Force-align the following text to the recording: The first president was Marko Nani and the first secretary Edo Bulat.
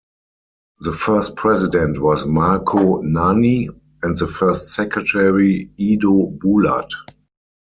The 0.79 0.93
first 0.93 1.35
president 1.35 2.01
was 2.01 2.25
Marko 2.25 3.01
Nani 3.01 3.69
and 4.01 4.17
the 4.17 4.25
first 4.25 4.71
secretary 4.73 5.69
Edo 5.77 6.31
Bulat. 6.31 6.89